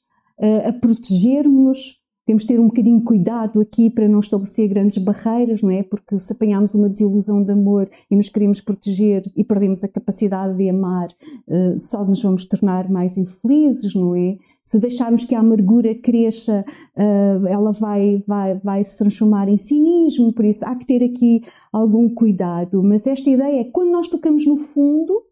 a 0.65 0.73
protegermos 0.73 1.97
temos 2.25 2.44
de 2.44 2.48
ter 2.48 2.60
um 2.60 2.67
bocadinho 2.67 3.03
cuidado 3.03 3.62
aqui 3.62 3.89
para 3.89 4.10
não 4.10 4.20
estabelecer 4.20 4.67
grandes 4.67 4.98
barreiras, 4.98 5.62
não 5.62 5.70
é? 5.70 5.84
Porque 5.84 6.17
se 6.17 6.34
apanharmos 6.34 6.74
uma 6.74 6.89
desilusão 6.89 7.44
de 7.44 7.51
amor 7.51 7.89
e 8.10 8.15
nos 8.15 8.29
queremos 8.29 8.60
proteger 8.60 9.24
e 9.36 9.44
perdemos 9.44 9.84
a 9.84 9.88
capacidade 9.88 10.58
de 10.58 10.70
amar, 10.70 11.08
uh, 11.48 11.77
só 11.77 12.03
nos 12.03 12.22
vamos 12.24 12.46
tornar 12.46 12.89
mais 12.89 13.17
infelizes, 13.17 13.94
não 13.94 14.15
é? 14.15 14.38
Se 14.63 14.79
deixarmos 14.79 15.24
que 15.24 15.36
a 15.36 15.39
amargura 15.39 15.94
cresça, 15.94 16.65
uh, 16.98 17.48
ela 17.48 17.72
vai, 17.72 18.24
vai, 18.27 18.60
vai 18.60 18.84
se 18.84 18.98
transformar 18.98 19.48
em 19.48 19.58
cinismo, 19.58 20.34
por 20.34 20.46
isso 20.46 20.65
há 20.65 20.75
que 20.75 20.86
ter 20.86 21.03
aqui 21.03 21.41
algum 21.72 22.10
cuidado. 22.10 22.82
Mas 22.84 23.05
esta 23.05 23.29
ideia 23.29 23.62
é 23.62 23.65
quando 23.65 23.91
nós 23.91 24.08
tocamos 24.08 24.48
no 24.48 24.55
fundo, 24.55 25.24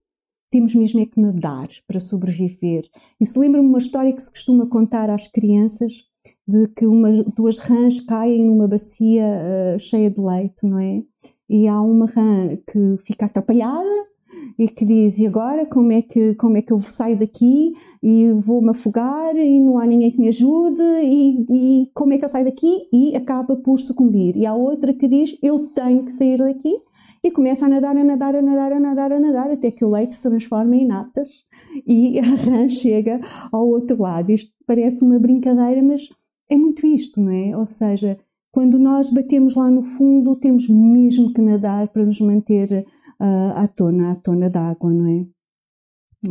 temos 0.52 0.76
mesmo 0.76 1.00
é 1.00 1.06
que 1.08 1.20
nadar 1.20 1.68
para 1.88 2.00
sobreviver. 2.00 2.88
Isso 3.20 3.40
lembra-me 3.40 3.68
uma 3.68 3.80
história 3.80 4.14
que 4.14 4.22
se 4.22 4.30
costuma 4.30 4.68
contar 4.68 5.10
às 5.10 5.28
crianças 5.28 6.04
de 6.48 6.68
que 6.70 6.86
uma, 6.86 7.24
duas 7.36 7.60
rãs 7.60 8.00
caem 8.02 8.46
numa 8.46 8.68
bacia 8.68 9.24
uh, 9.24 9.80
cheia 9.80 10.10
de 10.10 10.22
leite, 10.22 10.66
não 10.66 10.80
é? 10.80 11.04
E 11.50 11.68
há 11.68 11.82
uma 11.82 12.06
rã 12.06 12.58
que 12.68 12.98
fica 12.98 13.26
atrapalhada 13.26 14.14
e 14.58 14.68
que 14.68 14.86
diz 14.86 15.18
e 15.20 15.28
agora 15.28 15.66
como 15.66 15.92
é 15.92 16.02
que 16.02 16.36
como 16.36 16.58
é 16.58 16.62
que 16.62 16.72
eu 16.72 16.80
saio 16.80 17.18
daqui 17.18 17.74
e 18.02 18.32
vou 18.34 18.62
me 18.62 18.70
afogar 18.70 19.36
e 19.36 19.60
não 19.60 19.80
há 19.80 19.86
ninguém 19.86 20.12
que 20.12 20.20
me 20.20 20.28
ajude 20.28 20.82
e, 20.82 21.46
e 21.52 21.92
como 21.94 22.14
é 22.14 22.18
que 22.18 22.26
eu 22.26 22.30
saio 22.30 22.46
daqui? 22.46 22.88
E 22.92 23.16
acaba 23.16 23.56
por 23.56 23.80
sucumbir. 23.80 24.36
E 24.36 24.46
há 24.46 24.54
outra 24.54 24.94
que 24.94 25.08
diz 25.08 25.38
eu 25.42 25.68
tenho 25.68 26.06
que 26.06 26.12
sair 26.12 26.38
daqui. 26.38 26.76
E 27.24 27.32
começa 27.32 27.66
a 27.66 27.70
nadar 27.70 27.96
a 27.96 28.04
nadar 28.04 28.36
a 28.36 28.42
nadar 28.42 28.74
a 28.74 28.80
nadar 28.80 29.12
a 29.12 29.20
nadar 29.20 29.52
até 29.52 29.72
que 29.72 29.84
o 29.84 29.90
leite 29.90 30.14
se 30.14 30.24
transforma 30.24 30.76
em 30.76 30.86
natas 30.86 31.46
e 31.88 32.20
a 32.20 32.24
rã 32.24 32.68
chega 32.70 33.20
ao 33.52 33.68
outro 33.68 34.02
lado. 34.02 34.32
Isto 34.32 34.52
parece 34.66 35.04
uma 35.04 35.20
brincadeira 35.20 35.82
mas 35.82 36.08
é 36.50 36.58
muito 36.58 36.86
isto, 36.86 37.22
não 37.22 37.32
é? 37.32 37.58
Ou 37.58 37.66
seja, 37.66 38.18
quando 38.52 38.78
nós 38.78 39.10
batemos 39.10 39.56
lá 39.56 39.70
no 39.72 39.84
fundo, 39.84 40.36
temos 40.36 40.70
mesmo 40.70 41.34
que 41.34 41.42
nadar 41.42 41.88
para 41.88 42.06
nos 42.06 42.22
manter 42.22 42.86
uh, 43.20 43.58
à 43.58 43.68
tona, 43.68 44.12
à 44.12 44.16
tona 44.16 44.50
d'água, 44.50 44.94
não 44.94 45.08
é? 45.08 45.26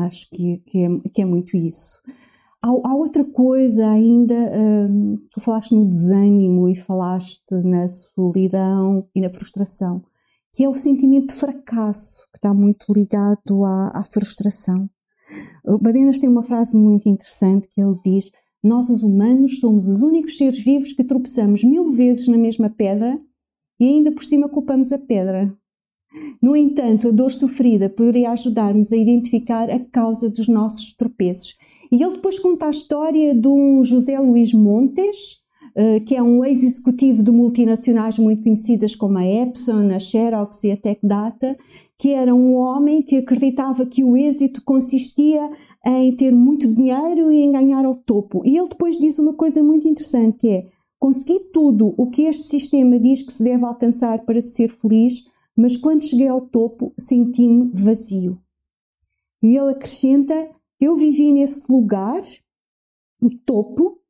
Acho 0.05 0.29
que, 0.31 0.59
que, 0.67 0.85
é, 0.85 0.89
que 1.13 1.23
é 1.23 1.25
muito 1.25 1.57
isso. 1.57 2.01
Há, 2.63 2.69
há 2.69 2.95
outra 2.95 3.25
coisa 3.25 3.91
ainda, 3.91 4.35
um, 4.89 5.17
tu 5.33 5.41
falaste 5.41 5.75
no 5.75 5.89
desânimo 5.89 6.69
e 6.69 6.77
falaste 6.77 7.43
na 7.65 7.89
solidão 7.89 9.09
e 9.15 9.21
na 9.21 9.29
frustração, 9.29 10.03
que 10.55 10.63
é 10.63 10.69
o 10.69 10.75
sentimento 10.75 11.35
de 11.35 11.41
fracasso, 11.41 12.29
que 12.33 12.39
está 12.39 12.55
muito 12.55 12.87
ligado 12.93 13.65
à, 13.65 13.91
à 13.97 14.05
frustração. 14.05 14.89
O 15.65 15.79
Badenas 15.79 16.19
tem 16.19 16.29
uma 16.29 16.43
frase 16.43 16.77
muito 16.77 17.09
interessante 17.09 17.69
que 17.69 17.81
ele 17.81 17.97
diz: 18.05 18.31
nós, 18.63 18.91
os 18.91 19.03
humanos, 19.03 19.59
somos 19.59 19.89
os 19.89 20.03
únicos 20.03 20.37
seres 20.37 20.59
vivos 20.59 20.93
que 20.93 21.05
tropeçamos 21.05 21.65
mil 21.65 21.93
vezes 21.93 22.29
na 22.29 22.39
mesma 22.39 22.71
pedra 22.71 23.21
e 23.81 23.85
ainda 23.85 24.13
por 24.13 24.23
cima 24.23 24.49
culpamos 24.49 24.93
a 24.93 24.99
pedra. 24.99 25.53
No 26.41 26.55
entanto, 26.55 27.09
a 27.09 27.11
dor 27.11 27.31
sofrida 27.31 27.89
poderia 27.89 28.31
ajudar-nos 28.31 28.93
a 28.93 28.97
identificar 28.97 29.71
a 29.71 29.81
causa 29.81 30.29
dos 30.29 30.47
nossos 30.47 30.93
tropeços. 30.95 31.57
E 31.91 32.03
ele 32.03 32.13
depois 32.13 32.39
conta 32.39 32.67
a 32.67 32.71
história 32.71 33.35
de 33.35 33.49
um 33.49 33.83
José 33.83 34.19
Luís 34.19 34.53
Montes, 34.53 35.42
que 36.07 36.15
é 36.15 36.23
um 36.23 36.45
ex-executivo 36.45 37.23
de 37.23 37.31
multinacionais 37.31 38.19
muito 38.19 38.43
conhecidas 38.43 38.95
como 38.95 39.19
a 39.19 39.27
Epson, 39.27 39.91
a 39.91 39.99
Xerox 39.99 40.65
e 40.65 40.73
a 40.73 40.77
Tech 40.77 41.01
Data, 41.03 41.57
que 41.99 42.11
era 42.11 42.35
um 42.35 42.55
homem 42.55 43.03
que 43.03 43.17
acreditava 43.17 43.87
que 43.87 44.05
o 44.05 44.17
êxito 44.17 44.63
consistia 44.65 45.51
em 45.87 46.15
ter 46.15 46.33
muito 46.33 46.73
dinheiro 46.73 47.33
e 47.33 47.43
em 47.43 47.53
ganhar 47.53 47.85
ao 47.85 47.97
topo. 47.97 48.43
E 48.45 48.57
ele 48.57 48.69
depois 48.69 48.97
diz 48.99 49.19
uma 49.19 49.35
coisa 49.35 49.63
muito 49.63 49.89
interessante, 49.89 50.39
que 50.39 50.49
é 50.49 50.67
consegui 50.99 51.41
tudo 51.53 51.95
o 51.97 52.11
que 52.11 52.23
este 52.23 52.47
sistema 52.47 52.99
diz 53.01 53.23
que 53.23 53.33
se 53.33 53.43
deve 53.43 53.65
alcançar 53.65 54.25
para 54.25 54.41
ser 54.41 54.69
feliz, 54.69 55.25
mas 55.57 55.77
quando 55.77 56.05
cheguei 56.05 56.29
ao 56.29 56.43
topo 56.43 56.93
senti-me 56.99 57.71
vazio. 57.75 58.39
E 59.43 59.57
ele 59.57 59.73
acrescenta, 59.73 60.51
eu 60.81 60.95
vivi 60.95 61.33
nesse 61.33 61.65
lugar, 61.69 62.21
o 63.21 63.31
topo, 63.45 64.02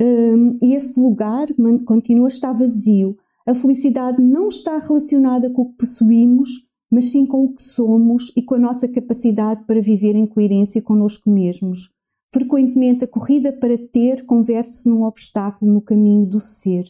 um, 0.00 0.58
e 0.62 0.74
esse 0.74 0.98
lugar 0.98 1.46
continua 1.84 2.26
a 2.26 2.28
estar 2.28 2.52
vazio. 2.52 3.16
A 3.46 3.54
felicidade 3.54 4.22
não 4.22 4.48
está 4.48 4.78
relacionada 4.78 5.50
com 5.50 5.62
o 5.62 5.70
que 5.70 5.78
possuímos, 5.78 6.50
mas 6.90 7.10
sim 7.10 7.26
com 7.26 7.44
o 7.44 7.54
que 7.54 7.62
somos 7.62 8.32
e 8.36 8.42
com 8.42 8.54
a 8.54 8.58
nossa 8.58 8.88
capacidade 8.88 9.64
para 9.66 9.80
viver 9.80 10.14
em 10.14 10.26
coerência 10.26 10.82
connosco 10.82 11.30
mesmos. 11.30 11.90
Frequentemente, 12.32 13.04
a 13.04 13.08
corrida 13.08 13.52
para 13.52 13.78
ter 13.78 14.24
converte-se 14.26 14.88
num 14.88 15.04
obstáculo 15.04 15.72
no 15.72 15.80
caminho 15.80 16.26
do 16.26 16.40
ser. 16.40 16.84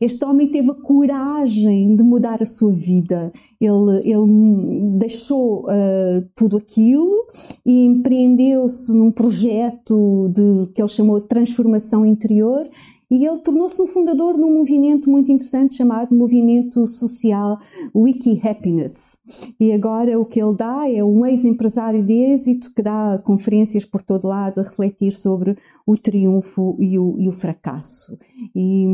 Este 0.00 0.24
homem 0.24 0.48
teve 0.50 0.70
a 0.70 0.74
coragem 0.74 1.94
de 1.94 2.02
mudar 2.02 2.42
a 2.42 2.46
sua 2.46 2.72
vida. 2.72 3.32
Ele, 3.60 3.98
ele 4.04 4.98
deixou 4.98 5.64
uh, 5.64 6.24
tudo 6.36 6.56
aquilo 6.56 7.26
e 7.66 7.84
empreendeu-se 7.84 8.92
num 8.92 9.10
projeto 9.10 10.28
de, 10.32 10.72
que 10.72 10.80
ele 10.80 10.88
chamou 10.88 11.18
de 11.18 11.26
transformação 11.26 12.06
interior 12.06 12.68
e 13.10 13.24
ele 13.26 13.38
tornou-se 13.38 13.80
um 13.80 13.86
fundador 13.86 14.34
de 14.34 14.44
um 14.44 14.52
movimento 14.52 15.10
muito 15.10 15.32
interessante 15.32 15.76
chamado 15.76 16.14
Movimento 16.14 16.86
Social 16.86 17.58
Wiki 17.94 18.38
Happiness. 18.46 19.18
E 19.58 19.72
agora 19.72 20.18
o 20.20 20.26
que 20.26 20.40
ele 20.40 20.54
dá 20.54 20.88
é 20.88 21.02
um 21.02 21.24
ex-empresário 21.24 22.04
de 22.04 22.12
êxito 22.12 22.72
que 22.74 22.82
dá 22.82 23.18
conferências 23.24 23.84
por 23.84 24.02
todo 24.02 24.28
lado 24.28 24.60
a 24.60 24.62
refletir 24.62 25.10
sobre 25.10 25.56
o 25.86 25.96
triunfo 25.96 26.76
e 26.78 26.98
o, 26.98 27.18
e 27.18 27.28
o 27.28 27.32
fracasso. 27.32 28.18
E, 28.54 28.86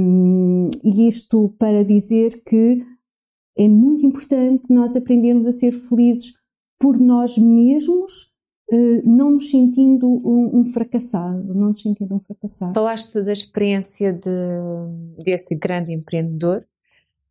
e 0.82 1.08
isto 1.08 1.54
para 1.58 1.84
dizer 1.84 2.42
que 2.44 2.78
é 3.58 3.68
muito 3.68 4.04
importante 4.04 4.72
nós 4.72 4.96
aprendermos 4.96 5.46
a 5.46 5.52
ser 5.52 5.72
felizes 5.72 6.32
por 6.78 6.98
nós 6.98 7.38
mesmos 7.38 8.32
eh, 8.70 9.02
não 9.04 9.32
nos 9.32 9.50
sentindo 9.50 10.06
um, 10.06 10.60
um, 10.60 10.66
fracassado, 10.66 11.54
não 11.54 11.68
nos 11.68 11.82
sentindo 11.82 12.14
um 12.14 12.20
fracassado. 12.20 12.72
Falaste 12.74 13.22
da 13.22 13.32
experiência 13.32 14.12
de, 14.12 14.30
desse 15.22 15.54
grande 15.54 15.92
empreendedor. 15.92 16.66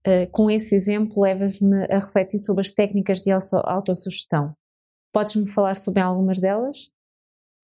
Uh, 0.05 0.29
com 0.31 0.51
esse 0.51 0.75
exemplo, 0.75 1.21
levas-me 1.21 1.85
a 1.85 1.97
refletir 1.97 2.37
sobre 2.37 2.59
as 2.59 2.71
técnicas 2.71 3.21
de 3.21 3.31
autossugestão. 3.31 4.53
Podes-me 5.13 5.47
falar 5.47 5.75
sobre 5.75 6.01
algumas 6.01 6.39
delas? 6.39 6.91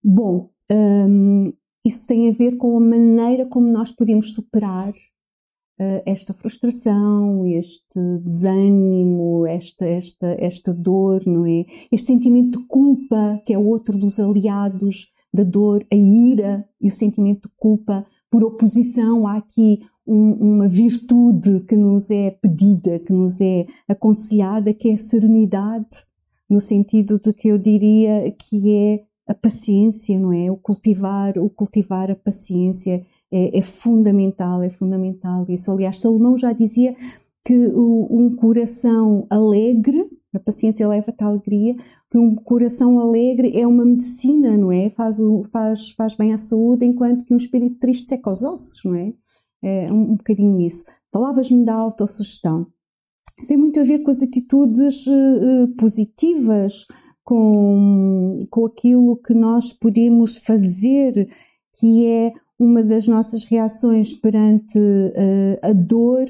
Bom, 0.01 0.49
um, 0.71 1.43
isso 1.85 2.07
tem 2.07 2.29
a 2.29 2.33
ver 2.33 2.57
com 2.57 2.75
a 2.77 2.79
maneira 2.79 3.45
como 3.45 3.71
nós 3.71 3.91
podemos 3.91 4.33
superar 4.33 4.91
uh, 4.91 6.01
esta 6.05 6.33
frustração, 6.33 7.45
este 7.47 7.99
desânimo, 8.23 9.45
esta, 9.47 9.85
esta, 9.85 10.27
esta 10.39 10.73
dor, 10.73 11.21
não 11.25 11.45
é? 11.45 11.65
Este 11.91 12.07
sentimento 12.07 12.59
de 12.59 12.67
culpa, 12.67 13.41
que 13.45 13.53
é 13.53 13.57
outro 13.57 13.97
dos 13.97 14.19
aliados 14.19 15.07
da 15.33 15.43
dor, 15.43 15.85
a 15.91 15.95
ira 15.95 16.67
e 16.81 16.87
o 16.87 16.91
sentimento 16.91 17.47
de 17.47 17.55
culpa. 17.55 18.05
Por 18.31 18.43
oposição, 18.43 19.27
há 19.27 19.37
aqui 19.37 19.79
um, 20.05 20.55
uma 20.55 20.67
virtude 20.67 21.61
que 21.61 21.75
nos 21.75 22.09
é 22.09 22.31
pedida, 22.31 22.99
que 22.99 23.13
nos 23.13 23.39
é 23.39 23.65
aconselhada, 23.87 24.73
que 24.73 24.89
é 24.89 24.93
a 24.93 24.97
serenidade, 24.97 26.03
no 26.49 26.59
sentido 26.59 27.19
de 27.19 27.31
que 27.31 27.49
eu 27.49 27.59
diria 27.59 28.31
que 28.31 28.75
é 28.75 29.08
a 29.29 29.33
paciência, 29.35 30.19
não 30.19 30.33
é? 30.33 30.49
O 30.49 30.57
cultivar, 30.57 31.37
o 31.37 31.51
cultivar 31.51 32.09
a 32.09 32.15
paciência 32.15 33.05
é, 33.31 33.59
é 33.59 33.61
fundamental, 33.61 34.63
é 34.63 34.71
fundamental 34.71 35.45
isso. 35.47 35.71
Aliás, 35.71 35.99
Salomão 35.99 36.35
já 36.35 36.51
dizia 36.51 36.95
que 37.45 37.67
o, 37.67 38.07
um 38.09 38.35
coração 38.35 39.27
alegre, 39.29 40.03
a 40.33 40.39
paciência 40.39 40.87
leva-te 40.87 41.23
à 41.23 41.27
alegria, 41.27 41.75
que 42.09 42.17
um 42.17 42.33
coração 42.35 42.99
alegre 42.99 43.55
é 43.55 43.67
uma 43.67 43.85
medicina, 43.85 44.57
não 44.57 44.71
é? 44.71 44.89
Faz, 44.89 45.19
o, 45.19 45.43
faz, 45.51 45.91
faz 45.91 46.15
bem 46.15 46.33
à 46.33 46.39
saúde, 46.39 46.85
enquanto 46.85 47.23
que 47.23 47.33
um 47.33 47.37
espírito 47.37 47.77
triste 47.77 48.09
seca 48.09 48.31
os 48.31 48.41
ossos, 48.41 48.81
não 48.83 48.95
é? 48.95 49.13
É 49.61 49.93
um, 49.93 50.13
um 50.13 50.15
bocadinho 50.15 50.59
isso. 50.59 50.85
Palavras-me 51.11 51.63
da 51.63 51.75
autossugestão. 51.75 52.65
Isso 53.37 53.49
tem 53.49 53.57
muito 53.57 53.79
a 53.79 53.83
ver 53.83 53.99
com 53.99 54.09
as 54.09 54.23
atitudes 54.23 55.05
uh, 55.05 55.67
positivas, 55.77 56.85
com, 57.29 58.39
com 58.49 58.65
aquilo 58.65 59.15
que 59.15 59.35
nós 59.35 59.71
podemos 59.71 60.39
fazer, 60.39 61.29
que 61.77 62.07
é 62.07 62.33
uma 62.57 62.81
das 62.81 63.05
nossas 63.05 63.45
reações 63.45 64.11
perante 64.13 64.79
uh, 64.79 65.59
a 65.61 65.71
dor, 65.71 66.25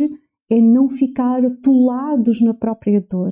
é 0.51 0.59
não 0.59 0.89
ficar 0.89 1.45
atolados 1.45 2.41
na 2.41 2.53
própria 2.53 2.99
dor. 2.99 3.31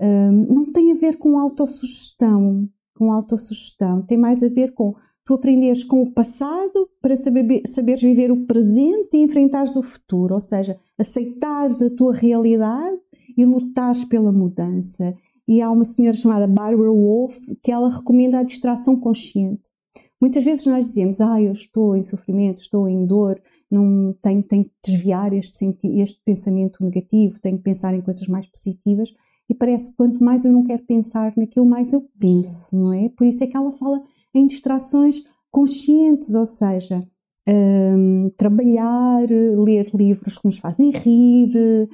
um, 0.00 0.32
não 0.52 0.72
tem 0.72 0.90
a 0.90 0.96
ver 0.96 1.18
com 1.18 1.38
autossugestão, 1.38 2.68
com 2.98 3.12
autossugestão, 3.12 4.04
tem 4.04 4.18
mais 4.18 4.42
a 4.42 4.48
ver 4.48 4.74
com 4.74 4.92
tu 5.24 5.34
aprenderes 5.34 5.84
com 5.84 6.02
o 6.02 6.12
passado 6.12 6.90
para 7.00 7.16
saber, 7.16 7.62
saberes 7.64 8.02
viver 8.02 8.32
o 8.32 8.44
presente 8.44 9.16
e 9.16 9.22
enfrentares 9.22 9.76
o 9.76 9.84
futuro, 9.84 10.34
ou 10.34 10.40
seja, 10.40 10.76
aceitares 10.98 11.80
a 11.80 11.94
tua 11.94 12.12
realidade 12.12 12.98
e 13.38 13.44
lutares 13.44 14.04
pela 14.04 14.32
mudança. 14.32 15.14
E 15.46 15.60
há 15.60 15.70
uma 15.70 15.84
senhora 15.84 16.16
chamada 16.16 16.46
Barbara 16.46 16.90
Wolf 16.90 17.36
que 17.62 17.72
ela 17.72 17.88
recomenda 17.88 18.38
a 18.38 18.42
distração 18.42 18.98
consciente. 18.98 19.72
Muitas 20.20 20.44
vezes 20.44 20.64
nós 20.66 20.84
dizemos, 20.84 21.20
ah, 21.20 21.42
eu 21.42 21.52
estou 21.52 21.96
em 21.96 22.02
sofrimento, 22.04 22.62
estou 22.62 22.88
em 22.88 23.04
dor, 23.04 23.40
não 23.68 24.14
tenho, 24.22 24.40
tenho 24.42 24.64
que 24.64 24.70
desviar 24.84 25.32
este, 25.32 25.76
este 25.96 26.20
pensamento 26.24 26.78
negativo, 26.80 27.40
tenho 27.40 27.56
que 27.56 27.64
pensar 27.64 27.92
em 27.92 28.00
coisas 28.00 28.28
mais 28.28 28.46
positivas 28.46 29.12
e 29.50 29.54
parece 29.54 29.90
que 29.90 29.96
quanto 29.96 30.22
mais 30.22 30.44
eu 30.44 30.52
não 30.52 30.62
quero 30.62 30.84
pensar 30.84 31.32
naquilo, 31.36 31.66
mais 31.66 31.92
eu 31.92 32.08
penso, 32.20 32.78
não 32.78 32.92
é? 32.92 33.08
Por 33.08 33.26
isso 33.26 33.42
é 33.42 33.48
que 33.48 33.56
ela 33.56 33.72
fala 33.72 34.00
em 34.32 34.46
distrações 34.46 35.20
conscientes, 35.50 36.34
ou 36.36 36.46
seja, 36.46 37.06
um, 37.48 38.30
trabalhar, 38.36 39.26
ler 39.28 39.90
livros 39.92 40.38
que 40.38 40.46
nos 40.46 40.58
fazem 40.58 40.90
rir, 40.90 41.88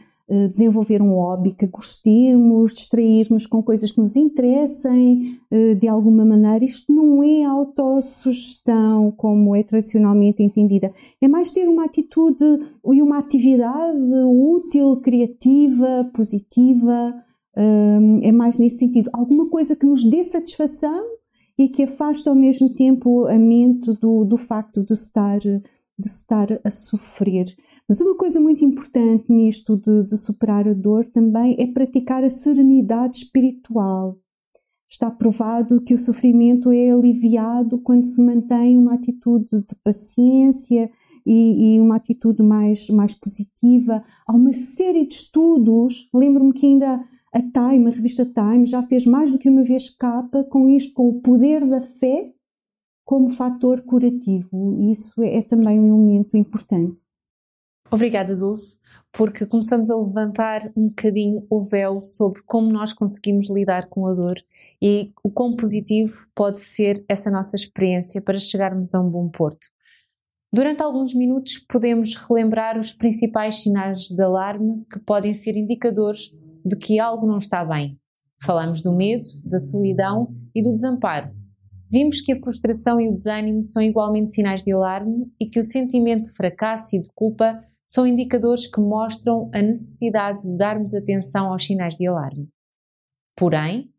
desenvolver 0.48 1.00
um 1.00 1.14
hobby 1.14 1.52
que 1.52 1.66
gostemos, 1.66 2.74
distrairmos 2.74 3.46
com 3.46 3.62
coisas 3.62 3.90
que 3.92 3.98
nos 3.98 4.14
interessem 4.14 5.38
eh, 5.50 5.74
de 5.74 5.88
alguma 5.88 6.24
maneira. 6.24 6.64
Isto 6.64 6.92
não 6.92 7.22
é 7.22 7.44
autossugestão 7.44 9.10
como 9.12 9.56
é 9.56 9.62
tradicionalmente 9.62 10.42
entendida. 10.42 10.90
É 11.20 11.28
mais 11.28 11.50
ter 11.50 11.66
uma 11.68 11.84
atitude 11.84 12.44
e 12.92 13.00
uma 13.00 13.18
atividade 13.18 13.98
útil, 14.26 14.96
criativa, 14.96 16.10
positiva. 16.14 17.14
Eh, 17.56 18.28
é 18.28 18.32
mais 18.32 18.58
nesse 18.58 18.80
sentido. 18.80 19.10
Alguma 19.14 19.48
coisa 19.48 19.74
que 19.74 19.86
nos 19.86 20.04
dê 20.04 20.22
satisfação 20.24 21.02
e 21.58 21.68
que 21.68 21.84
afasta 21.84 22.30
ao 22.30 22.36
mesmo 22.36 22.70
tempo 22.70 23.26
a 23.26 23.38
mente 23.38 23.92
do, 23.94 24.24
do 24.24 24.36
facto 24.36 24.84
de 24.84 24.92
estar 24.92 25.38
de 25.98 26.06
estar 26.06 26.46
a 26.64 26.70
sofrer. 26.70 27.46
Mas 27.88 28.00
uma 28.00 28.16
coisa 28.16 28.40
muito 28.40 28.64
importante 28.64 29.24
nisto 29.28 29.76
de, 29.76 30.04
de 30.04 30.16
superar 30.16 30.68
a 30.68 30.72
dor 30.72 31.08
também 31.08 31.56
é 31.58 31.66
praticar 31.66 32.22
a 32.22 32.30
serenidade 32.30 33.18
espiritual. 33.18 34.16
Está 34.90 35.10
provado 35.10 35.82
que 35.82 35.92
o 35.92 35.98
sofrimento 35.98 36.72
é 36.72 36.90
aliviado 36.90 37.78
quando 37.78 38.04
se 38.04 38.22
mantém 38.22 38.78
uma 38.78 38.94
atitude 38.94 39.60
de 39.60 39.74
paciência 39.84 40.90
e, 41.26 41.74
e, 41.76 41.80
uma 41.80 41.96
atitude 41.96 42.42
mais, 42.42 42.88
mais 42.88 43.14
positiva. 43.14 44.02
Há 44.26 44.32
uma 44.34 44.54
série 44.54 45.06
de 45.06 45.12
estudos, 45.12 46.08
lembro-me 46.14 46.54
que 46.54 46.64
ainda 46.64 47.02
a 47.34 47.42
Time, 47.42 47.86
a 47.86 47.90
revista 47.90 48.24
Time, 48.24 48.64
já 48.64 48.82
fez 48.82 49.04
mais 49.04 49.30
do 49.30 49.38
que 49.38 49.50
uma 49.50 49.62
vez 49.62 49.90
capa 49.90 50.42
com 50.44 50.70
isto, 50.70 50.94
com 50.94 51.10
o 51.10 51.20
poder 51.20 51.68
da 51.68 51.82
fé 51.82 52.32
como 53.08 53.30
fator 53.30 53.80
curativo. 53.80 54.76
Isso 54.92 55.22
é, 55.22 55.38
é 55.38 55.42
também 55.42 55.80
um 55.80 55.86
elemento 55.86 56.36
importante. 56.36 57.00
Obrigada, 57.90 58.36
Dulce, 58.36 58.78
porque 59.10 59.46
começamos 59.46 59.90
a 59.90 59.96
levantar 59.96 60.70
um 60.76 60.88
bocadinho 60.88 61.46
o 61.48 61.58
véu 61.58 62.02
sobre 62.02 62.42
como 62.42 62.70
nós 62.70 62.92
conseguimos 62.92 63.48
lidar 63.48 63.88
com 63.88 64.06
a 64.06 64.12
dor 64.12 64.36
e 64.82 65.10
o 65.24 65.30
quão 65.30 65.56
positivo 65.56 66.26
pode 66.34 66.60
ser 66.60 67.02
essa 67.08 67.30
nossa 67.30 67.56
experiência 67.56 68.20
para 68.20 68.38
chegarmos 68.38 68.94
a 68.94 69.00
um 69.00 69.08
bom 69.08 69.30
porto. 69.30 69.68
Durante 70.52 70.82
alguns 70.82 71.14
minutos 71.14 71.56
podemos 71.66 72.14
relembrar 72.14 72.78
os 72.78 72.92
principais 72.92 73.62
sinais 73.62 74.00
de 74.00 74.22
alarme 74.22 74.84
que 74.92 74.98
podem 74.98 75.32
ser 75.32 75.56
indicadores 75.56 76.30
de 76.62 76.76
que 76.76 77.00
algo 77.00 77.26
não 77.26 77.38
está 77.38 77.64
bem. 77.64 77.98
Falamos 78.42 78.82
do 78.82 78.94
medo, 78.94 79.26
da 79.44 79.58
solidão 79.58 80.36
e 80.54 80.60
do 80.60 80.74
desamparo. 80.74 81.37
Vimos 81.90 82.20
que 82.20 82.32
a 82.32 82.40
frustração 82.40 83.00
e 83.00 83.08
o 83.08 83.14
desânimo 83.14 83.64
são 83.64 83.82
igualmente 83.82 84.30
sinais 84.30 84.62
de 84.62 84.72
alarme 84.72 85.32
e 85.40 85.46
que 85.46 85.58
o 85.58 85.62
sentimento 85.62 86.24
de 86.24 86.36
fracasso 86.36 86.94
e 86.94 87.02
de 87.02 87.10
culpa 87.14 87.64
são 87.82 88.06
indicadores 88.06 88.66
que 88.66 88.78
mostram 88.78 89.50
a 89.54 89.62
necessidade 89.62 90.42
de 90.42 90.56
darmos 90.56 90.94
atenção 90.94 91.50
aos 91.50 91.64
sinais 91.64 91.96
de 91.96 92.06
alarme. 92.06 92.48
Porém, 93.34 93.90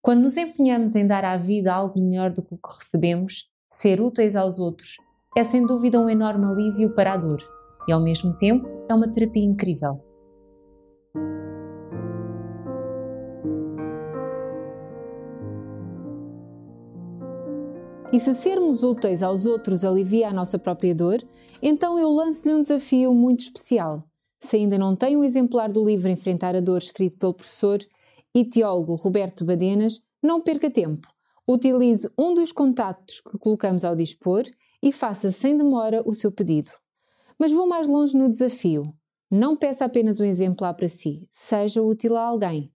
quando 0.00 0.22
nos 0.22 0.38
empenhamos 0.38 0.94
em 0.94 1.06
dar 1.06 1.24
à 1.24 1.36
vida 1.36 1.74
algo 1.74 2.00
melhor 2.00 2.32
do 2.32 2.42
que 2.42 2.54
o 2.54 2.58
que 2.58 2.78
recebemos, 2.78 3.50
ser 3.70 4.00
úteis 4.00 4.36
aos 4.36 4.58
outros, 4.58 4.96
é 5.36 5.44
sem 5.44 5.66
dúvida 5.66 6.00
um 6.00 6.08
enorme 6.08 6.46
alívio 6.46 6.94
para 6.94 7.12
a 7.12 7.16
dor 7.18 7.42
e, 7.86 7.92
ao 7.92 8.02
mesmo 8.02 8.32
tempo, 8.38 8.66
é 8.88 8.94
uma 8.94 9.10
terapia 9.10 9.44
incrível. 9.44 10.13
E 18.14 18.20
se 18.20 18.32
sermos 18.32 18.84
úteis 18.84 19.24
aos 19.24 19.44
outros 19.44 19.84
alivia 19.84 20.28
a 20.28 20.32
nossa 20.32 20.56
própria 20.56 20.94
dor, 20.94 21.20
então 21.60 21.98
eu 21.98 22.08
lanço-lhe 22.08 22.54
um 22.54 22.62
desafio 22.62 23.12
muito 23.12 23.40
especial. 23.40 24.08
Se 24.38 24.54
ainda 24.54 24.78
não 24.78 24.94
tem 24.94 25.16
um 25.16 25.24
exemplar 25.24 25.68
do 25.68 25.84
livro 25.84 26.08
Enfrentar 26.08 26.54
a 26.54 26.60
Dor, 26.60 26.78
escrito 26.78 27.18
pelo 27.18 27.34
professor 27.34 27.80
e 28.32 28.44
teólogo 28.44 28.94
Roberto 28.94 29.44
Badenas, 29.44 30.00
não 30.22 30.40
perca 30.40 30.70
tempo. 30.70 31.08
Utilize 31.44 32.08
um 32.16 32.34
dos 32.34 32.52
contatos 32.52 33.20
que 33.20 33.36
colocamos 33.36 33.84
ao 33.84 33.96
dispor 33.96 34.44
e 34.80 34.92
faça 34.92 35.32
sem 35.32 35.58
demora 35.58 36.00
o 36.06 36.12
seu 36.12 36.30
pedido. 36.30 36.70
Mas 37.36 37.50
vou 37.50 37.66
mais 37.66 37.88
longe 37.88 38.16
no 38.16 38.30
desafio. 38.30 38.94
Não 39.28 39.56
peça 39.56 39.86
apenas 39.86 40.20
um 40.20 40.24
exemplar 40.24 40.74
para 40.74 40.88
si, 40.88 41.28
seja 41.32 41.82
útil 41.82 42.16
a 42.16 42.22
alguém. 42.22 42.70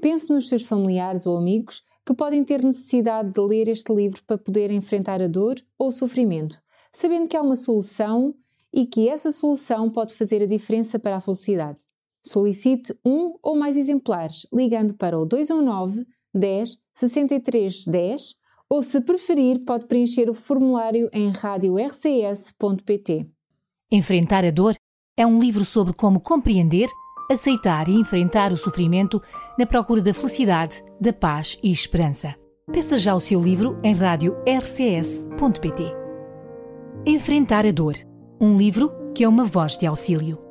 Pense 0.00 0.32
nos 0.32 0.48
seus 0.48 0.62
familiares 0.62 1.26
ou 1.26 1.36
amigos 1.36 1.82
que 2.06 2.14
podem 2.14 2.44
ter 2.44 2.62
necessidade 2.62 3.32
de 3.32 3.40
ler 3.40 3.68
este 3.68 3.92
livro 3.92 4.22
para 4.26 4.38
poder 4.38 4.70
enfrentar 4.70 5.22
a 5.22 5.26
dor 5.28 5.56
ou 5.78 5.88
o 5.88 5.92
sofrimento, 5.92 6.60
sabendo 6.92 7.28
que 7.28 7.36
há 7.36 7.42
uma 7.42 7.56
solução 7.56 8.34
e 8.72 8.86
que 8.86 9.08
essa 9.08 9.30
solução 9.30 9.90
pode 9.90 10.14
fazer 10.14 10.42
a 10.42 10.46
diferença 10.46 10.98
para 10.98 11.16
a 11.16 11.20
felicidade. 11.20 11.78
Solicite 12.26 12.94
um 13.04 13.34
ou 13.42 13.56
mais 13.56 13.76
exemplares 13.76 14.46
ligando 14.52 14.94
para 14.94 15.18
o 15.18 15.24
219 15.24 16.06
10 16.34 16.78
63 16.94 17.84
10 17.86 18.34
ou, 18.68 18.82
se 18.82 19.00
preferir, 19.00 19.64
pode 19.64 19.86
preencher 19.86 20.28
o 20.28 20.34
formulário 20.34 21.08
em 21.12 21.30
radiorcs.pt. 21.30 23.26
Enfrentar 23.92 24.44
a 24.44 24.50
dor 24.50 24.74
é 25.16 25.24
um 25.26 25.38
livro 25.38 25.64
sobre 25.64 25.92
como 25.92 26.18
compreender, 26.18 26.88
aceitar 27.30 27.88
e 27.88 27.92
enfrentar 27.92 28.52
o 28.52 28.56
sofrimento 28.56 29.22
na 29.58 29.66
procura 29.66 30.00
da 30.00 30.12
felicidade, 30.14 30.82
da 31.00 31.12
paz 31.12 31.58
e 31.62 31.70
esperança. 31.70 32.34
Peça 32.72 32.96
já 32.96 33.14
o 33.14 33.20
seu 33.20 33.40
livro 33.40 33.78
em 33.82 33.94
rádio-rcs.pt. 33.94 35.84
Enfrentar 37.06 37.66
a 37.66 37.70
dor. 37.70 37.94
Um 38.40 38.56
livro 38.56 38.90
que 39.14 39.22
é 39.22 39.28
uma 39.28 39.44
voz 39.44 39.76
de 39.76 39.86
auxílio. 39.86 40.43